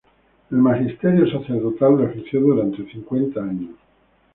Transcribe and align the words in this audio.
El 0.49 0.57
magisterio 0.57 1.29
sacerdotal 1.29 1.95
lo 1.95 2.09
ejerció 2.09 2.39
durante 2.41 2.91
cincuenta 2.91 3.39
años. 3.43 3.75